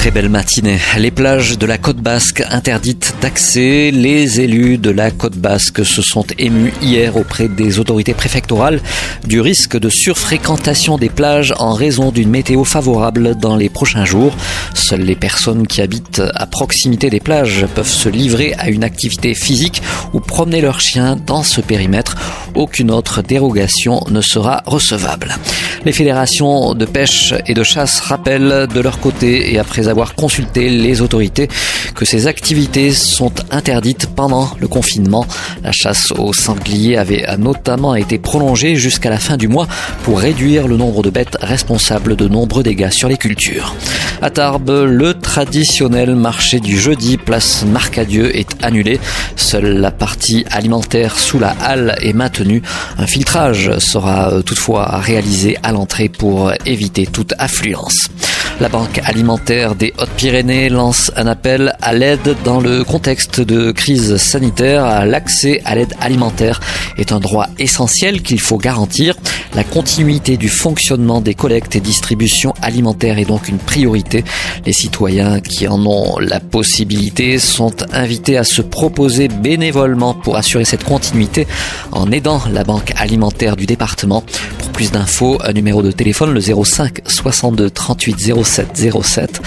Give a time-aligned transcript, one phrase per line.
[0.00, 0.78] très belle matinée.
[0.96, 3.90] Les plages de la côte basque interdites d'accès.
[3.90, 8.80] Les élus de la côte basque se sont émus hier auprès des autorités préfectorales
[9.26, 14.34] du risque de surfréquentation des plages en raison d'une météo favorable dans les prochains jours.
[14.72, 19.34] Seules les personnes qui habitent à proximité des plages peuvent se livrer à une activité
[19.34, 19.82] physique
[20.14, 22.16] ou promener leurs chiens dans ce périmètre.
[22.54, 25.36] Aucune autre dérogation ne sera recevable.
[25.86, 30.68] Les fédérations de pêche et de chasse rappellent de leur côté et après avoir consulté
[30.68, 31.48] les autorités
[31.94, 35.26] que ces activités sont interdites pendant le confinement.
[35.62, 39.66] La chasse aux sangliers avait notamment été prolongée jusqu'à la fin du mois
[40.04, 43.74] pour réduire le nombre de bêtes responsables de nombreux dégâts sur les cultures.
[44.22, 49.00] À Tarbes, le traditionnel marché du jeudi place Marcadieu est annulé.
[49.36, 52.62] Seule la partie alimentaire sous la halle est maintenue.
[52.98, 58.10] Un filtrage sera toutefois réalisé à l'entrée pour éviter toute affluence.
[58.60, 64.18] La Banque alimentaire des Hautes-Pyrénées lance un appel à l'aide dans le contexte de crise
[64.18, 65.06] sanitaire.
[65.06, 66.60] L'accès à l'aide alimentaire
[66.98, 69.16] est un droit essentiel qu'il faut garantir.
[69.54, 74.24] La continuité du fonctionnement des collectes et distributions alimentaires est donc une priorité.
[74.66, 80.66] Les citoyens qui en ont la possibilité sont invités à se proposer bénévolement pour assurer
[80.66, 81.46] cette continuité
[81.92, 84.22] en aidant la Banque alimentaire du département.
[84.80, 89.42] Plus d'infos, un numéro de téléphone, le 05 62 38 07 07,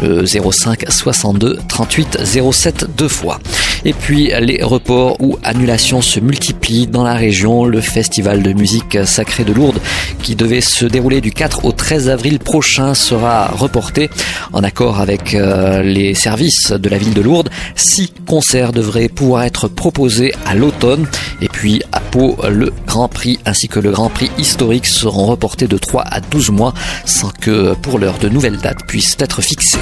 [0.00, 2.18] le 05 62 38
[2.52, 3.40] 07 deux fois.
[3.84, 7.64] Et puis les reports ou annulations se multiplient dans la région.
[7.64, 9.80] Le festival de musique sacrée de Lourdes,
[10.22, 14.10] qui devait se dérouler du 4 au 13 avril prochain, sera reporté
[14.52, 17.50] en accord avec euh, les services de la ville de Lourdes.
[17.74, 21.06] Six concerts devraient pouvoir être proposés à l'automne.
[21.40, 25.66] Et puis à Pau, le Grand Prix ainsi que le Grand Prix historique seront reportés
[25.66, 26.72] de 3 à 12 mois
[27.04, 29.80] sans que pour l'heure de nouvelles dates puissent être fixées.